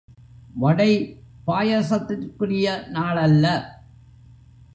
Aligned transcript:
வடை 0.53 0.91
பாயசத்திற்குரிய 1.47 2.87
நாள் 2.87 3.17
அல்ல. 3.17 3.45